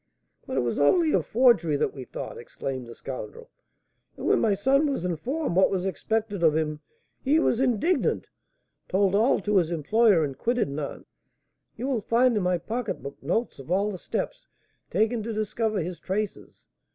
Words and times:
"But 0.47 0.57
it 0.57 0.61
was 0.61 0.79
only 0.79 1.11
of 1.13 1.27
forgery 1.27 1.75
that 1.75 1.93
we 1.93 2.05
thought," 2.05 2.35
exclaimed 2.39 2.87
the 2.87 2.95
scoundrel; 2.95 3.51
"and 4.17 4.25
when 4.25 4.39
my 4.39 4.55
son 4.55 4.87
was 4.91 5.05
informed 5.05 5.55
what 5.55 5.69
was 5.69 5.85
expected 5.85 6.41
of 6.41 6.55
him, 6.57 6.79
he 7.21 7.37
was 7.39 7.59
indignant, 7.59 8.25
told 8.89 9.13
all 9.13 9.39
to 9.41 9.57
his 9.57 9.69
employer, 9.69 10.23
and 10.23 10.39
quitted 10.39 10.69
Nantes. 10.69 11.05
You 11.77 11.85
will 11.85 12.01
find 12.01 12.35
in 12.35 12.41
my 12.41 12.57
pocketbook 12.57 13.21
notes 13.21 13.59
of 13.59 13.69
all 13.69 13.91
the 13.91 13.99
steps 13.99 14.47
taken 14.89 15.21
to 15.21 15.33
discover 15.33 15.81
his 15.83 15.99
traces. 15.99 16.65